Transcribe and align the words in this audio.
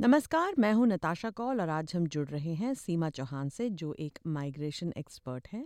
नमस्कार 0.00 0.54
मैं 0.58 0.72
हूँ 0.72 0.86
नताशा 0.86 1.30
कौल 1.30 1.60
और 1.60 1.68
आज 1.68 1.92
हम 1.96 2.06
जुड़ 2.06 2.26
रहे 2.28 2.52
हैं 2.54 2.74
सीमा 2.74 3.08
चौहान 3.10 3.48
से 3.48 3.68
जो 3.70 3.94
एक 3.98 4.18
माइग्रेशन 4.26 4.92
एक्सपर्ट 4.96 5.48
हैं। 5.52 5.64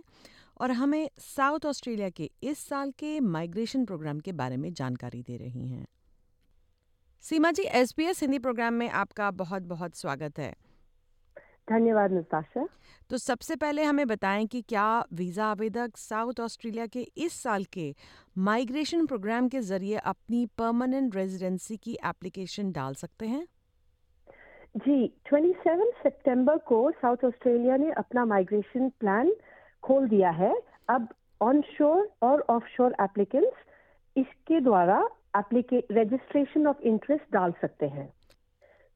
और 0.61 0.71
हमें 0.71 1.09
साउथ 1.17 1.65
ऑस्ट्रेलिया 1.65 2.09
के 2.09 2.29
इस 2.43 2.59
साल 2.59 2.91
के 2.91 3.19
माइग्रेशन 3.19 3.85
प्रोग्राम 3.85 4.19
के 4.19 4.31
बारे 4.31 4.57
में 4.57 4.73
जानकारी 4.73 5.21
दे 5.21 5.37
रही 5.37 5.67
हैं। 5.67 5.85
सीमा 7.21 7.51
जी 7.51 7.63
एसबीएस 7.63 8.21
हिंदी 8.21 8.39
प्रोग्राम 8.39 8.73
में 8.73 8.89
आपका 8.89 9.31
बहुत 9.31 9.63
बहुत 9.63 9.95
स्वागत 9.95 10.39
है। 10.39 10.51
धन्यवाद 11.69 12.13
नताशा। 12.13 12.67
तो 13.09 13.17
सबसे 13.17 13.55
पहले 13.55 13.83
हमें 13.83 14.07
बताएँ 14.07 14.45
कि 14.45 14.61
क्या 14.61 15.05
वीज़ा 15.13 15.45
आवेदक 15.45 15.97
साउथ 15.97 16.39
ऑस्ट्रेलिया 16.39 16.87
के 16.87 17.07
इस 17.17 17.33
साल 17.33 17.63
के 17.63 17.95
माइग्रेशन 18.37 19.05
प्रोग्राम 19.05 19.49
के 19.49 19.61
ज़रिए 19.61 19.97
अपनी 19.97 20.45
परमानेंट 20.57 21.15
रेजिडेंसी 21.15 21.77
की 21.77 21.97
एप्लीकेशन 22.05 22.71
डाल 22.71 22.93
सकते 22.95 23.27
हैं? 23.27 23.47
जी 24.75 25.13
27 25.27 25.91
सितंबर 26.03 26.57
को 26.57 26.91
साउथ 26.91 27.25
ऑस्ट्रेलिया 27.25 27.75
ने 27.77 27.91
अपना 27.91 28.25
माइग्रेशन 28.25 28.89
प्लान 28.99 29.31
खोल 29.83 30.07
दिया 30.07 30.29
है। 30.29 30.53
अब 30.89 31.07
ऑन 31.41 31.61
शोर 31.61 32.09
और 32.21 32.45
ऑफ़ 32.49 32.67
शोर 32.67 32.95
एप्लीकेंट्स 33.01 34.17
इसके 34.17 34.59
द्वारा 34.59 34.97
रजिस्ट्रेशन 35.35 36.67
ऑफ़ 36.67 36.81
इंटरेस्ट 36.81 37.33
डाल 37.33 37.51
सकते 37.61 37.87
हैं। 37.87 38.07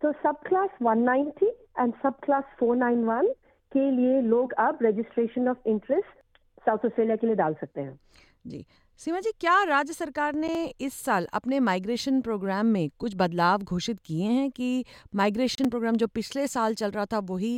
तो 0.01 0.11
सब 0.13 0.39
क्लास 0.39 0.69
190 0.83 1.51
एंड 1.79 1.93
सब 2.03 2.19
क्लास 2.23 2.43
491 2.63 3.33
के 3.71 3.89
लिए 3.91 4.21
लोग 4.21 4.53
अब 4.59 4.79
registration 4.81 5.47
of 5.47 5.57
interest 5.65 6.19
South 6.65 6.85
Australia 6.85 7.15
के 7.15 7.27
लिए 7.27 7.35
डाल 7.35 7.53
सकते 7.53 7.81
हैं। 7.81 7.99
जी 8.47 8.65
सीमा 8.99 9.19
जी 9.19 9.31
क्या 9.39 9.55
राज्य 9.63 9.93
सरकार 9.93 10.35
ने 10.35 10.53
इस 10.81 10.93
साल 10.95 11.27
अपने 11.33 11.59
माइग्रेशन 11.59 12.21
प्रोग्राम 12.21 12.65
में 12.65 12.89
कुछ 12.99 13.15
बदलाव 13.15 13.63
घोषित 13.63 13.99
किए 14.05 14.27
हैं 14.27 14.49
कि 14.51 14.85
माइग्रेशन 15.15 15.69
प्रोग्राम 15.69 15.95
जो 15.95 16.07
पिछले 16.07 16.45
साल 16.47 16.73
चल 16.73 16.91
रहा 16.91 17.05
था 17.05 17.19
वही 17.23 17.55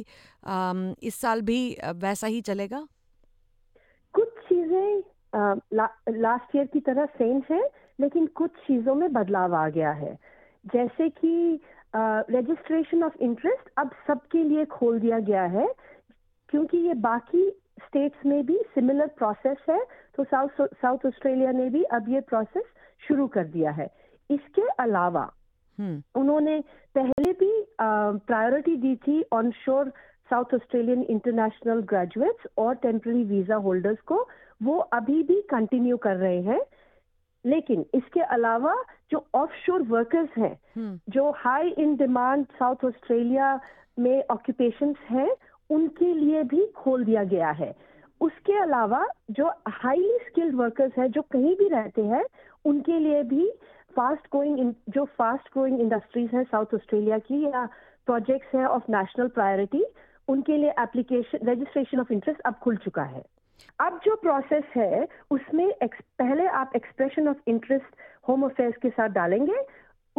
इस 1.08 1.16
साल 1.16 1.42
भी 1.42 1.60
वैसा 1.96 2.28
ही 2.28 2.42
चलेगा? 2.42 2.86
कुछ 4.16 4.28
चीज़ें 4.28 5.02
ला, 5.74 5.86
लास्ट 6.10 6.56
ईयर 6.56 6.66
की 6.66 6.80
तरह 6.80 7.06
सेम 7.06 7.42
है 7.52 7.62
लेकिन 8.00 8.26
कुछ 8.36 8.52
चीज़ों 8.68 8.96
में 8.96 9.12
बदलाव 9.14 9.56
आ 9.56 9.68
गया 9.70 9.92
है। 9.92 10.14
जैसे 10.66 11.10
कि 11.10 11.60
रजिस्ट्रेशन 11.96 13.04
ऑफ़ 13.04 13.18
इंटरेस्ट 13.22 13.70
अब 13.78 13.92
सबके 14.08 14.44
लिए 14.44 14.66
खोल 14.76 15.00
दिया 15.00 15.20
गया 15.32 15.44
है 15.58 15.68
क्योंकि 16.50 16.78
ये 16.78 16.94
बाकी 17.02 17.50
स्टेट्स 17.90 18.26
में 18.26 18.46
भी 18.46 18.58
सिमिलर 18.74 19.08
प्रोसेस 19.18 19.58
है 19.70 19.80
तो 20.16 20.24
साउथ 20.26 20.68
साउथ 20.76 21.06
ऑस्ट्रेलिया 21.06 21.52
ने 21.54 21.70
भी 21.70 21.84
अब 21.94 22.10
ये 22.10 22.20
प्रोसेस 22.28 22.64
शुरू 23.02 23.28
कर 23.28 23.44
दिया 23.48 23.72
है 23.72 23.90
इसके 24.30 24.68
अलावा 24.80 25.30
हम्म। 25.78 26.20
उन्होंने 26.22 26.60
पहले 26.96 27.32
भी 27.34 27.52
प्रायोरिटी 27.80 28.76
दी 28.78 28.96
थी 28.98 29.24
onshore 29.58 29.90
South 30.30 30.54
Australian 30.54 31.02
international 31.10 31.82
graduates 31.90 32.48
और 32.58 32.76
टेम्पररी 32.78 33.24
वीज़ा 33.26 33.56
होल्डर्स 33.60 34.02
को 34.04 34.28
वो 34.62 34.78
अभी 34.94 35.22
भी 35.24 35.42
कंटिन्यू 35.50 35.98
कर 35.98 36.16
रहे 36.18 36.42
हैं 36.44 36.60
लेकिन 37.46 37.86
इसके 37.96 38.22
अलावा 38.30 38.76
जो 39.12 39.26
ऑफ़ 39.36 39.52
शोर 39.58 39.82
वर्कर्स 39.90 40.38
हैं 40.38 40.56
हम्म। 40.76 41.00
जो 41.10 41.30
high 41.38 41.70
in 41.80 41.96
demand 41.96 42.46
South 42.60 42.86
Australia 42.86 43.60
में 44.00 44.24
ऑक्यूपेशंस 44.32 44.98
हैं 45.10 45.30
उनके 45.70 46.14
लिए 46.14 46.44
भी 46.44 46.66
खोल 46.68 47.06
दिया 47.06 47.24
गया 47.24 47.50
है। 47.52 47.74
उसके 48.22 48.54
अलावा 48.54 49.06
जो 49.32 49.52
हाईली 49.68 50.18
स्किल्ड 50.28 50.56
वर्कर्स 50.56 50.98
हैं, 50.98 51.08
जो 51.08 51.22
कहीं 51.22 51.56
भी 51.56 51.68
रहते 51.68 52.02
हैं, 52.02 52.24
उनके 52.66 53.00
लिए 53.00 53.24
भी 53.24 53.50
फास्ट 53.96 54.22
ग्रोइंग 54.22 54.74
जो 54.90 55.06
फास्ट 55.06 55.48
ग्रोइंग 55.54 55.80
इंडस्ट्रीज़ 55.80 56.36
हैं 56.36 56.44
साउथ 56.44 56.74
ऑस्ट्रेलिया 56.74 57.18
की 57.18 57.44
या 57.46 57.66
प्रोजेक्ट्स 58.06 58.56
हैं 58.56 58.66
ऑफ़ 58.66 58.84
नेशनल 58.90 59.28
प्रायोरिटी 59.28 59.86
उनके 60.28 60.58
लिए 60.58 60.70
एप्लीकेशन 60.70 61.48
रजिस्ट्रेशन 61.50 62.00
ऑफ़ 62.00 62.14
इंटरेस्ट 62.14 62.42
अब 62.42 62.54
खुल 62.54 62.76
चुका 62.78 63.04
है। 63.04 63.24
अब 63.80 64.00
जो 64.06 64.16
प्रोसेस 64.16 64.64
है, 64.76 65.08
उसमें 65.32 65.74
पहले 65.84 66.48
आप 66.48 66.72
expression 66.76 67.28
of 67.28 67.38
interest 67.48 67.96
home 68.28 68.44
affairs 68.44 68.78
के 68.78 68.90
साथ 68.90 69.10
डालेंगे 69.10 69.56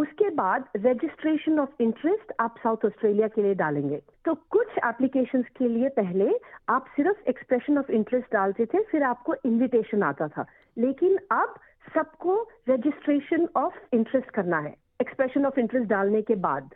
उसके 0.01 0.31
बाद 0.31 0.65
रजिस्ट्रेशन 0.77 1.59
ऑफ़ 1.61 1.83
इंटरेस्ट 1.83 2.33
आप 2.41 2.55
साउथ 2.63 2.77
ऑस्ट्रेलिया 2.87 3.29
के 3.29 3.43
लिए 3.43 3.55
डालेंगे। 3.55 4.03
तो 4.25 4.35
कुछ 4.51 4.67
एप्लीकेशंस 4.85 5.45
के 5.59 5.69
लिए 5.69 5.89
पहले 5.89 6.31
आप 6.69 6.85
सिर्फ़ 6.87 7.29
एक्सप्रेशन 7.29 7.79
ऑफ़ 7.79 7.91
इंटरेस्ट 7.93 8.33
डालते 8.33 8.67
थे, 8.67 8.83
फिर 8.83 9.03
आपको 9.03 9.35
इनविटेशन 9.35 10.03
आता 10.03 10.29
था। 10.29 10.45
लेकिन 10.79 11.19
अब 11.33 11.55
सबको 11.95 12.49
रजिस्ट्रेशन 12.69 13.49
ऑफ़ 13.57 13.75
इंटरेस्ट 13.93 14.31
करना 14.31 14.59
है 14.59 14.75
एक्सप्रेशन 15.01 15.47
ऑफ़ 15.47 15.61
इंटरेस्ट 15.61 15.89
डालने 15.89 16.23
के 16.23 16.35
बाद। 16.35 16.75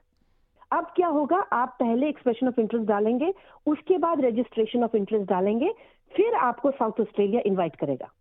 अब 0.72 0.84
क्या 0.96 1.08
होगा? 1.08 1.36
आप 1.36 1.76
पहले 1.80 2.08
एक्सप्रेशन 2.08 2.48
ऑफ़ 2.48 2.60
इंटरेस्ट 2.60 2.88
डालेंगे, 2.88 3.34
उसके 3.66 3.98
बाद 3.98 4.24
रजिस्ट्रेशन 4.24 4.84
ऑफ़ 4.84 4.96
इंटरेस्ट 4.96 5.30
डालेंगे, 5.30 5.74
फिर 6.16 6.34
आपको 6.34 6.70
साउथ 6.70 7.00
ऑस्ट्रेलिया 7.00 7.42
इनवाइट 7.46 7.76
करेगा। 7.76 8.12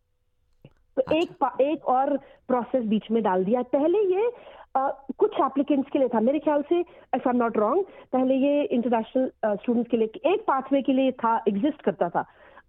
तो 0.98 1.02
अच्छा। 1.02 1.18
एक 1.18 1.62
एक 1.62 1.86
और 1.86 2.18
प्रोसेस 2.48 2.84
बीच 2.86 3.12
में 3.12 3.24
डाल 3.24 3.44
दिया। 3.46 3.62
पहले 3.62 4.00
ये 4.16 4.32
आ, 4.78 4.90
कुछ 5.18 5.32
एप्लीकेंट्स 5.42 5.90
के 5.90 6.00
लिए 6.00 6.08
था। 6.08 6.20
मेरे 6.20 6.40
ख्याल 6.40 6.62
से 6.62 6.80
if 6.80 7.28
I 7.28 7.30
am 7.30 7.38
not 7.38 7.58
wrong 7.58 7.86
पहले 8.14 8.36
ये 8.36 8.64
इंटरनेशनल 8.66 9.56
स्टूडेंट्स 9.56 9.92
के 9.92 9.98
लिए 9.98 10.34
एक 10.34 10.42
पाथवे 10.42 10.82
के 10.82 10.94
लिए 10.94 11.12
था 11.12 11.36
एग्जिस्ट 11.48 11.82
करता 11.82 12.10
था। 12.10 12.24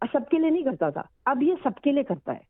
सबके 0.06 0.38
लिए 0.38 0.50
नहीं 0.50 0.64
करता 0.64 0.90
था। 0.90 1.08
अब 1.26 1.42
ये 1.42 1.56
सबके 1.64 1.92
लिए 1.92 2.02
करता 2.02 2.32
है। 2.32 2.40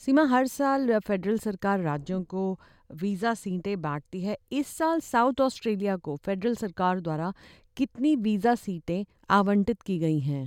सीमा 0.00 0.24
हर 0.24 0.46
साल 0.46 0.98
फेडरल 0.98 1.38
सरकार 1.38 1.80
राज्यों 1.80 2.22
को 2.24 2.58
वीज़ा 2.92 3.34
सीटें 3.34 3.80
बांटती 3.82 4.20
है। 4.20 4.36
इस 4.52 4.66
साल 4.78 5.00
साउथ 5.00 5.40
ऑस्ट्रेलिया 5.40 5.96
को 5.96 6.16
फेडरल 6.16 6.54
सरकार 6.54 7.00
द्वारा 7.00 7.32
कितनी 7.76 8.14
वीज़ा 8.16 8.54
सीटें 8.54 9.04
आवंटित 9.30 9.82
की 9.82 9.98
गई 9.98 10.18
हैं? 10.20 10.44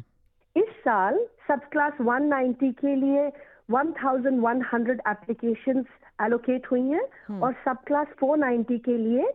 इस 0.58 0.70
साल 0.80 1.20
सब 1.48 1.60
क्लास 1.72 1.94
190 2.02 2.72
के 2.72 2.96
लिए 2.96 3.30
1100 3.72 5.00
एप्लीकेशंस 5.08 5.86
एलोकेट 6.22 6.68
हुई 6.72 6.82
हैं 6.82 7.08
हम्म। 7.28 7.44
और 7.44 7.54
सब 7.66 7.84
क्लास 7.84 8.08
490 8.24 8.80
के 8.80 8.98
लिए 8.98 9.32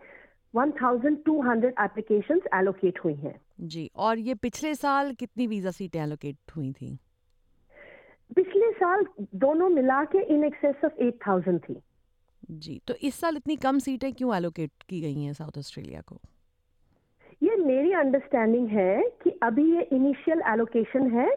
1200 0.55 1.73
एप्लीकेशंस 1.81 2.43
एलोकेट 2.55 2.99
हुई 3.05 3.15
हैं। 3.15 3.41
जी 3.61 3.91
और 3.97 4.19
ये 4.19 4.35
पिछले 4.35 4.75
साल 4.75 5.13
कितनी 5.15 5.47
वीज़ा 5.47 5.71
सीटें 5.71 6.01
एलोकेट 6.01 6.37
हुई 6.57 6.73
थी? 6.73 6.99
पिछले 8.37 8.71
साल 8.73 9.05
दोनों 9.35 9.69
मिला 9.69 10.05
के 10.05 10.23
इन 10.35 10.45
एक्सेस 10.45 10.85
ऑफ़ 10.85 10.93
8000 11.03 11.59
थी। 11.59 11.81
जी 12.51 12.81
तो 12.87 12.95
इस 12.95 13.15
साल 13.15 13.37
इतनी 13.37 13.57
कम 13.57 13.79
सीटें 13.79 14.13
क्यों 14.13 14.37
एलोकेट 14.37 14.71
की 14.89 15.01
गई 15.01 15.23
हैं 15.23 15.33
साउथ 15.33 15.59
ऑस्ट्रेलिया 15.59 16.01
को? 16.01 16.21
ये 17.43 17.57
मेरी 17.57 17.93
अंडरस्टैंडिंग 17.93 18.69
है 18.69 19.03
कि 19.23 19.31
अभी 19.43 19.77
ये 19.77 19.83
इनिशियल 19.93 20.43
एलोकेशन 20.47 21.11
है 21.11 21.29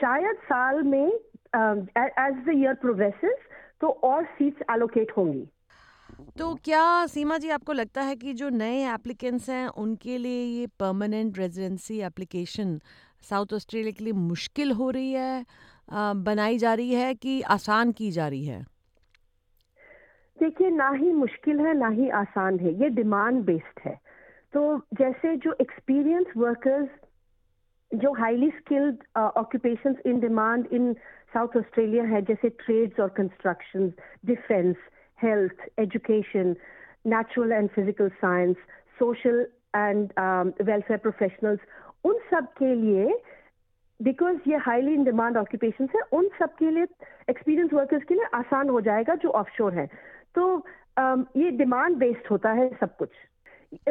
शायद 0.00 0.36
साल 0.36 0.82
में 0.82 1.12
एज 1.56 2.44
द 2.46 2.52
ईयर 2.56 2.74
प्रोग्रेसेस 2.80 3.38
तो 3.80 3.88
और 4.04 4.24
सीट्स 4.38 4.62
एलोकेट 4.70 5.12
होंगी। 5.16 5.46
तो 6.38 6.54
क्या 6.64 6.84
सीमा 7.06 7.36
जी 7.38 7.50
आपको 7.50 7.72
लगता 7.72 8.02
है 8.02 8.16
कि 8.16 8.32
जो 8.34 8.48
नए 8.50 8.84
एप्लीकेंट्स 8.94 9.48
हैं 9.50 9.66
उनके 9.78 10.18
लिए 10.18 10.42
ये 10.58 10.66
permanent 10.80 11.38
residency 11.38 12.00
application 12.02 12.78
South 13.30 13.52
Australia 13.54 13.92
के 13.98 14.04
लिए 14.04 14.12
मुश्किल 14.12 14.72
हो 14.72 14.90
रही 14.90 15.12
है? 15.12 15.44
बनाई 16.24 16.58
जा 16.58 16.74
रही 16.74 16.94
है 16.94 17.14
कि 17.14 17.40
आसान 17.54 17.92
की 17.92 18.10
जा 18.10 18.28
रही 18.28 18.44
है? 18.44 18.62
देखिए 20.38 20.70
ना 20.70 20.90
ही 20.92 21.12
मुश्किल 21.12 21.60
है 21.60 21.74
ना 21.78 21.88
ही 21.88 22.08
आसान 22.18 22.58
है 22.60 22.72
ये 22.82 22.88
डिमांड 22.90 23.42
बेस्ड 23.44 23.80
है। 23.84 23.94
तो 24.54 24.78
जैसे 24.94 25.36
जो 25.36 25.56
एक्सपीरियंस 25.60 26.26
वर्कर्स 26.36 26.88
जो 27.90 28.12
highly 28.14 28.50
skilled 28.50 28.96
occupations 29.16 29.96
in 30.06 30.20
demand 30.20 30.66
in 30.72 30.94
South 31.36 31.56
Australia 31.56 32.04
है 32.14 32.20
जैसे 32.24 32.48
ट्रेड्स 32.64 33.00
और 33.00 33.08
construction 33.16 33.92
defence 34.26 34.76
health 35.18 35.64
education 35.80 36.54
natural 37.12 37.52
and 37.52 37.68
physical 37.70 38.08
science 38.20 38.56
social 38.98 39.46
and 39.76 40.12
welfare 40.62 40.98
professionals 40.98 41.60
उन 42.04 42.18
सब 42.30 42.46
के 42.58 42.74
लिए 42.74 43.18
बिकॉज़ 44.00 44.48
ये 44.48 44.56
हाईली 44.64 44.94
इन 44.94 45.04
डिमांड 45.04 45.36
ऑक्यूपेशन 45.36 45.88
है 45.94 46.00
उन 46.12 46.28
सब 46.38 46.54
के 46.54 46.70
लिए 46.70 46.86
एक्सपीरियंस 47.30 47.72
वर्कर्स 47.72 48.04
के 48.08 48.14
लिए 48.14 48.24
आसान 48.34 48.68
हो 48.68 48.80
जाएगा 48.88 49.14
जो 49.22 49.28
ऑफशोर 49.40 49.74
है। 49.74 49.86
तो 50.34 50.42
um, 51.00 51.24
ये 51.36 51.50
डिमांड 51.50 51.96
बेस्ड 51.96 52.30
होता 52.30 52.52
है 52.52 52.68
सब 52.80 52.96
कुछ। 52.96 53.10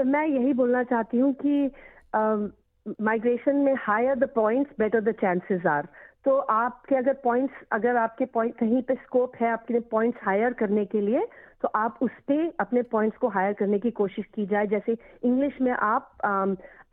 मैं 0.06 0.26
यही 0.28 0.54
बोलना 0.54 0.84
चाहती 0.84 1.20
हूँ 1.20 1.34
कि 1.46 1.72
माइग्रेशन 3.02 3.52
um, 3.52 3.66
में 3.66 3.76
higher 3.80 4.16
the 4.16 4.30
points 4.36 4.72
better 4.80 5.02
the 5.02 5.16
chances 5.22 5.66
are 5.66 5.88
तो 6.26 6.38
आपके 6.38 6.96
अगर 6.96 7.14
पॉइंट्स 7.24 7.56
अगर 7.72 7.96
आपके 7.96 8.26
पॉइंट 8.26 8.56
कहीं 8.58 8.82
पे 8.82 8.94
स्कोप 8.96 9.36
है 9.36 9.50
आपके 9.50 9.80
पॉइंट्स 9.92 10.20
हायर 10.24 10.54
करने 10.54 10.86
के 10.86 11.02
लिए 11.02 11.26
तो 11.62 11.68
आप 11.76 12.00
उस 12.02 12.12
पर 12.28 12.52
अपने 12.60 12.82
पॉइंट्स 12.92 13.18
को 13.18 13.28
हायर 13.30 13.54
करने 13.54 13.80
की 13.80 13.92
कोशिश 13.92 14.26
की 14.36 14.46
जाए। 14.46 14.68
जैसे 14.68 14.98
इंग्लिश 15.24 15.62
में 15.62 15.72
आप 15.72 16.12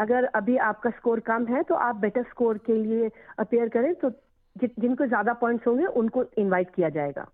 अगर 0.00 0.25
अभी 0.34 0.56
आपका 0.67 0.90
स्कोर 0.90 1.20
कम 1.20 1.46
है 1.46 1.62
तो 1.62 1.75
आप 1.76 1.96
बेटर 1.96 2.23
स्कोर 2.23 2.58
के 2.67 2.75
लिए 2.75 3.11
अपेयर 3.38 3.69
करें 3.69 3.94
तो 3.94 4.11
जिनको 4.56 5.06
ज़्यादा 5.06 5.32
पॉइंट्स 5.35 5.67
होंगे, 5.67 5.85
उनको 5.87 6.25
इन्वाइट 6.38 6.75
किया 6.75 6.88
जाएगा। 6.90 7.26